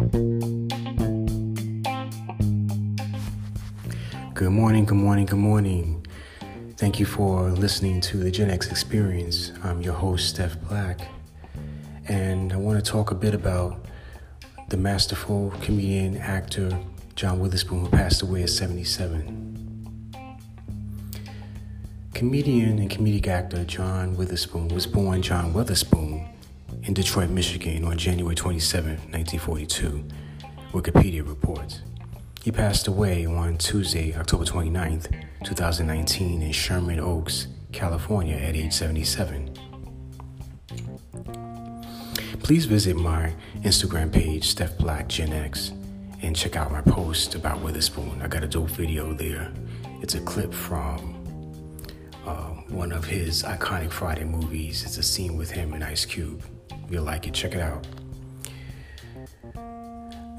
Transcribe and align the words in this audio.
Good 0.00 0.12
morning, 4.48 4.86
good 4.86 4.96
morning, 4.96 5.26
good 5.26 5.38
morning. 5.38 6.06
Thank 6.78 6.98
you 6.98 7.04
for 7.04 7.50
listening 7.50 8.00
to 8.02 8.16
the 8.16 8.30
Gen 8.30 8.48
X 8.48 8.70
Experience. 8.70 9.52
I'm 9.62 9.82
your 9.82 9.92
host, 9.92 10.30
Steph 10.30 10.58
Black, 10.62 11.06
and 12.08 12.50
I 12.50 12.56
want 12.56 12.82
to 12.82 12.90
talk 12.90 13.10
a 13.10 13.14
bit 13.14 13.34
about 13.34 13.84
the 14.70 14.78
masterful 14.78 15.52
comedian, 15.60 16.16
actor, 16.16 16.80
John 17.14 17.38
Witherspoon, 17.38 17.80
who 17.80 17.90
passed 17.90 18.22
away 18.22 18.44
at 18.44 18.48
77. 18.48 20.14
Comedian 22.14 22.78
and 22.78 22.90
comedic 22.90 23.26
actor 23.26 23.64
John 23.64 24.16
Witherspoon 24.16 24.68
was 24.68 24.86
born 24.86 25.20
John 25.20 25.52
Witherspoon 25.52 26.26
in 26.84 26.94
Detroit, 26.94 27.30
Michigan 27.30 27.84
on 27.84 27.98
January 27.98 28.34
27, 28.34 28.90
1942, 29.10 30.04
Wikipedia 30.72 31.26
reports. 31.26 31.82
He 32.42 32.50
passed 32.50 32.88
away 32.88 33.26
on 33.26 33.58
Tuesday, 33.58 34.14
October 34.14 34.44
29th, 34.44 35.12
2019, 35.44 36.42
in 36.42 36.52
Sherman 36.52 36.98
Oaks, 36.98 37.48
California, 37.72 38.36
at 38.36 38.56
age 38.56 38.72
77. 38.72 39.54
Please 42.42 42.64
visit 42.64 42.96
my 42.96 43.32
Instagram 43.62 44.10
page, 44.10 44.48
Steph 44.48 44.78
Black 44.78 45.06
Gen 45.08 45.32
X, 45.32 45.72
and 46.22 46.34
check 46.34 46.56
out 46.56 46.72
my 46.72 46.80
post 46.80 47.34
about 47.34 47.60
Witherspoon. 47.60 48.22
I 48.22 48.28
got 48.28 48.42
a 48.42 48.48
dope 48.48 48.70
video 48.70 49.12
there. 49.12 49.52
It's 50.00 50.14
a 50.14 50.20
clip 50.20 50.54
from 50.54 51.14
uh, 52.26 52.54
one 52.68 52.92
of 52.92 53.04
his 53.04 53.42
iconic 53.42 53.90
Friday 53.90 54.24
movies. 54.24 54.82
It's 54.84 54.96
a 54.96 55.02
scene 55.02 55.36
with 55.36 55.50
him 55.50 55.74
and 55.74 55.84
Ice 55.84 56.06
Cube. 56.06 56.42
If 56.90 56.94
you 56.94 57.02
like 57.02 57.28
it, 57.28 57.34
check 57.34 57.54
it 57.54 57.60
out. 57.60 57.86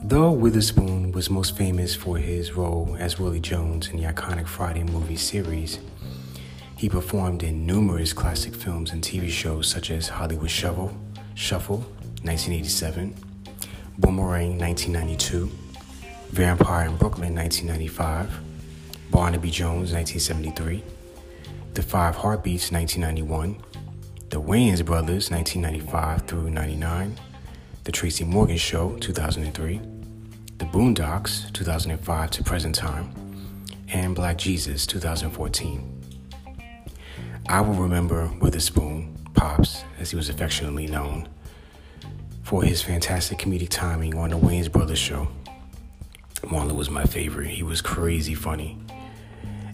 Though 0.03 0.33
Witherspoon 0.33 1.13
was 1.13 1.29
most 1.29 1.55
famous 1.55 1.95
for 1.95 2.17
his 2.17 2.51
role 2.51 2.97
as 2.99 3.17
Willie 3.17 3.39
Jones 3.39 3.87
in 3.87 3.95
the 3.95 4.03
iconic 4.03 4.47
Friday 4.47 4.83
movie 4.83 5.15
series, 5.15 5.79
he 6.75 6.89
performed 6.89 7.41
in 7.41 7.65
numerous 7.65 8.11
classic 8.11 8.53
films 8.53 8.91
and 8.91 9.01
TV 9.01 9.29
shows 9.29 9.65
such 9.69 9.91
as 9.91 10.09
Hollywood 10.09 10.51
Shuffle, 10.51 10.93
Shuffle, 11.35 11.77
1987, 12.23 13.15
Boomerang, 13.97 14.57
1992, 14.57 15.49
Vampire 16.31 16.89
in 16.89 16.97
Brooklyn, 16.97 17.33
1995, 17.33 18.41
Barnaby 19.09 19.51
Jones, 19.51 19.93
1973, 19.93 20.83
The 21.75 21.81
Five 21.81 22.17
Heartbeats, 22.17 22.73
1991, 22.73 23.55
The 24.31 24.41
Wayans 24.41 24.85
Brothers, 24.85 25.29
1995 25.29 26.25
through 26.25 26.51
99, 26.51 27.19
The 27.83 27.91
Tracy 27.91 28.23
Morgan 28.23 28.55
Show, 28.55 28.95
2003, 28.99 29.81
The 30.57 30.65
Boondocks, 30.67 31.51
2005 31.51 32.31
to 32.31 32.41
present 32.41 32.73
time, 32.73 33.11
and 33.89 34.15
Black 34.15 34.37
Jesus, 34.37 34.87
2014. 34.87 36.01
I 37.49 37.59
will 37.59 37.73
remember 37.73 38.31
Witherspoon, 38.39 39.17
Pops, 39.33 39.83
as 39.99 40.11
he 40.11 40.15
was 40.15 40.29
affectionately 40.29 40.87
known, 40.87 41.27
for 42.41 42.63
his 42.63 42.81
fantastic 42.81 43.37
comedic 43.37 43.67
timing 43.67 44.15
on 44.15 44.29
The 44.29 44.37
Wayans 44.37 44.71
Brothers 44.71 44.97
Show. 44.97 45.27
Marlon 46.43 46.77
was 46.77 46.89
my 46.89 47.03
favorite. 47.03 47.49
He 47.49 47.63
was 47.63 47.81
crazy 47.81 48.35
funny. 48.35 48.79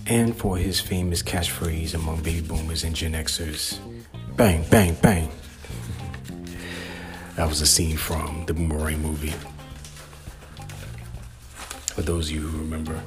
And 0.08 0.36
for 0.36 0.58
his 0.58 0.82
famous 0.82 1.22
catchphrase 1.22 1.94
among 1.94 2.24
baby 2.24 2.42
boomers 2.42 2.84
and 2.84 2.96
Gen 2.96 3.14
Xers 3.14 3.78
bang, 4.38 4.64
bang, 4.70 4.96
bang. 5.02 5.30
That 7.36 7.50
was 7.50 7.62
a 7.62 7.66
scene 7.66 7.98
from 7.98 8.46
the 8.46 8.54
Boomerang 8.54 9.02
movie. 9.02 9.34
For 11.94 12.04
those 12.04 12.30
of 12.30 12.36
you 12.36 12.42
who 12.42 12.60
remember. 12.60 13.02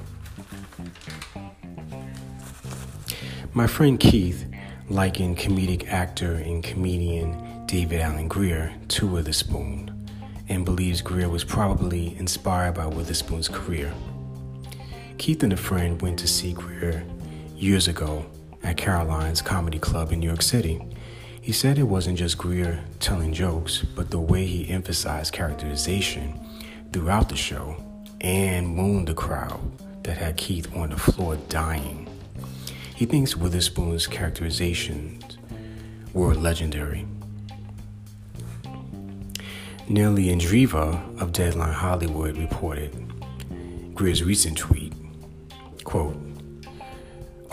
My 3.55 3.67
friend 3.69 3.99
Keith 3.99 4.47
likened 4.89 5.39
comedic 5.39 5.89
actor 5.89 6.35
and 6.35 6.65
comedian 6.65 7.65
David 7.67 8.01
Alan 8.01 8.27
Grier 8.27 8.75
to 8.89 9.07
Witherspoon 9.07 10.09
and 10.49 10.65
believes 10.65 11.01
Grier 11.01 11.29
was 11.29 11.45
probably 11.45 12.17
inspired 12.17 12.75
by 12.75 12.87
Witherspoon's 12.87 13.49
career. 13.49 13.93
Keith 15.19 15.45
and 15.45 15.53
a 15.53 15.57
friend 15.57 16.03
went 16.03 16.19
to 16.19 16.27
see 16.27 16.53
Grier 16.53 17.05
years 17.55 17.87
ago 17.87 18.27
at 18.65 18.77
Caroline's 18.77 19.41
Comedy 19.41 19.79
Club 19.79 20.11
in 20.13 20.19
New 20.19 20.27
York 20.27 20.43
City. 20.43 20.81
He 21.43 21.53
said 21.53 21.79
it 21.79 21.85
wasn't 21.85 22.19
just 22.19 22.39
Grier 22.39 22.85
telling 22.99 23.33
jokes, 23.33 23.83
but 23.95 24.11
the 24.11 24.21
way 24.21 24.45
he 24.47 24.69
emphasized 24.69 25.33
characterization 25.33 26.39
throughout 26.93 27.29
the 27.29 27.37
show 27.37 27.83
and 28.21 28.69
mooned 28.69 29.09
the 29.09 29.15
crowd 29.15 29.61
that 30.05 30.19
had 30.19 30.37
Keith 30.37 30.75
on 30.77 30.91
the 30.91 30.99
floor 30.99 31.37
dying. 31.49 32.07
He 32.95 33.07
thinks 33.07 33.37
Witherspoon's 33.37 34.07
characterizations 34.07 35.39
were 36.13 36.35
legendary. 36.35 37.07
Nellie 39.89 40.27
Andreeva 40.27 41.21
of 41.21 41.33
Deadline 41.33 41.73
Hollywood 41.73 42.37
reported 42.37 42.95
Grier's 43.95 44.23
recent 44.23 44.59
tweet, 44.59 44.93
quote, 45.85 46.17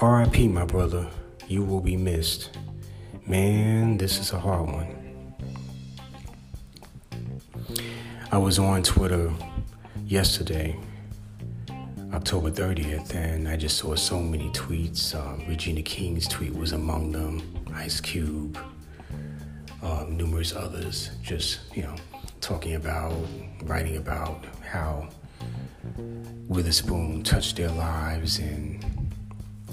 RIP, 0.02 0.52
my 0.52 0.66
brother, 0.66 1.08
you 1.48 1.64
will 1.64 1.82
be 1.82 1.96
missed. 1.96 2.52
Man, 3.28 3.98
this 3.98 4.20
is 4.20 4.32
a 4.32 4.40
hard 4.40 4.70
one. 4.70 5.36
I 8.32 8.38
was 8.38 8.58
on 8.58 8.84
Twitter 8.84 9.34
yesterday, 10.06 10.80
October 12.14 12.52
30th, 12.52 13.14
and 13.16 13.50
I 13.50 13.58
just 13.58 13.80
saw 13.80 13.96
so 13.96 14.22
many 14.22 14.50
tweets. 14.52 15.14
Um, 15.14 15.44
Regina 15.46 15.82
King's 15.82 16.26
tweet 16.26 16.56
was 16.56 16.72
among 16.72 17.12
them, 17.12 17.42
Ice 17.74 18.00
Cube, 18.00 18.58
um, 19.84 20.16
numerous 20.16 20.56
others, 20.56 21.12
just, 21.22 21.60
you 21.76 21.84
know, 21.84 21.96
talking 22.40 22.76
about, 22.76 23.14
writing 23.64 23.98
about 23.98 24.46
how 24.66 25.10
Witherspoon 26.48 27.24
touched 27.24 27.58
their 27.58 27.72
lives 27.72 28.40
and 28.40 28.86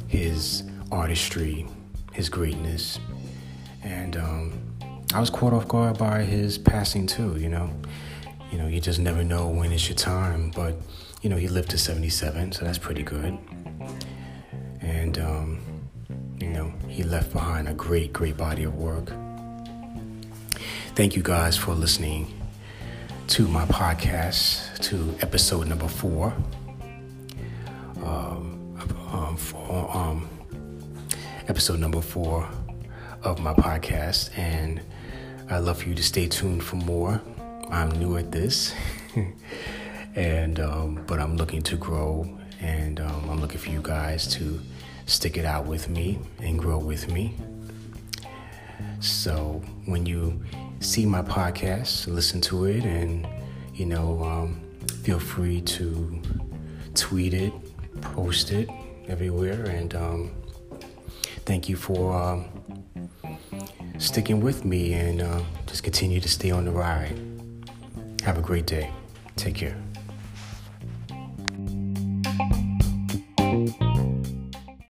his 0.08 0.64
artistry, 0.90 1.68
his 2.12 2.28
greatness. 2.28 2.98
And 3.84 4.16
um, 4.16 4.52
I 5.12 5.20
was 5.20 5.30
caught 5.30 5.52
off 5.52 5.68
guard 5.68 5.98
by 5.98 6.22
his 6.22 6.58
passing 6.58 7.06
too, 7.06 7.36
you 7.38 7.48
know. 7.48 7.70
You 8.50 8.58
know, 8.58 8.66
you 8.66 8.80
just 8.80 8.98
never 8.98 9.22
know 9.22 9.48
when 9.48 9.72
it's 9.72 9.88
your 9.88 9.96
time, 9.96 10.50
but 10.54 10.74
you 11.22 11.30
know, 11.30 11.36
he 11.36 11.48
lived 11.48 11.70
to 11.70 11.78
77, 11.78 12.52
so 12.52 12.64
that's 12.64 12.78
pretty 12.78 13.02
good. 13.02 13.36
And 14.80 15.18
um, 15.18 15.60
you 16.40 16.48
know, 16.50 16.72
he 16.88 17.02
left 17.02 17.32
behind 17.32 17.68
a 17.68 17.74
great, 17.74 18.12
great 18.12 18.36
body 18.36 18.64
of 18.64 18.74
work. 18.76 19.12
Thank 20.94 21.16
you 21.16 21.22
guys 21.22 21.56
for 21.56 21.74
listening 21.74 22.32
to 23.28 23.48
my 23.48 23.64
podcast, 23.66 24.78
to 24.80 25.16
episode 25.20 25.66
number 25.66 25.88
four. 25.88 26.34
Um, 28.04 28.76
um, 29.12 29.36
for, 29.36 29.96
um, 29.96 30.28
episode 31.48 31.80
number 31.80 32.00
four 32.00 32.48
of 33.24 33.40
my 33.40 33.54
podcast, 33.54 34.36
and 34.38 34.80
I'd 35.48 35.58
love 35.60 35.78
for 35.82 35.88
you 35.88 35.94
to 35.94 36.02
stay 36.02 36.28
tuned 36.28 36.62
for 36.62 36.76
more. 36.76 37.20
I'm 37.70 37.90
new 37.92 38.16
at 38.18 38.30
this, 38.30 38.74
and 40.14 40.60
um, 40.60 41.02
but 41.06 41.18
I'm 41.18 41.36
looking 41.36 41.62
to 41.62 41.76
grow, 41.76 42.28
and 42.60 43.00
um, 43.00 43.30
I'm 43.30 43.40
looking 43.40 43.58
for 43.58 43.70
you 43.70 43.80
guys 43.82 44.26
to 44.34 44.60
stick 45.06 45.36
it 45.38 45.44
out 45.44 45.64
with 45.66 45.88
me 45.88 46.18
and 46.40 46.58
grow 46.58 46.78
with 46.78 47.10
me. 47.10 47.34
So 49.00 49.62
when 49.86 50.06
you 50.06 50.42
see 50.80 51.06
my 51.06 51.22
podcast, 51.22 52.06
listen 52.06 52.40
to 52.42 52.66
it, 52.66 52.84
and 52.84 53.26
you 53.74 53.86
know, 53.86 54.22
um, 54.22 54.60
feel 55.02 55.18
free 55.18 55.62
to 55.62 56.20
tweet 56.94 57.32
it, 57.32 57.52
post 58.02 58.52
it 58.52 58.68
everywhere, 59.08 59.64
and 59.64 59.94
um, 59.94 60.30
thank 61.46 61.70
you 61.70 61.76
for 61.76 62.12
um, 62.12 62.44
sticking 63.98 64.40
with 64.40 64.64
me 64.64 64.94
and 64.94 65.22
uh, 65.22 65.40
just 65.66 65.82
continue 65.82 66.20
to 66.20 66.28
stay 66.28 66.50
on 66.50 66.64
the 66.64 66.70
ride. 66.70 67.18
Have 68.24 68.38
a 68.38 68.42
great 68.42 68.66
day. 68.66 68.90
Take 69.36 69.56
care. 69.56 69.76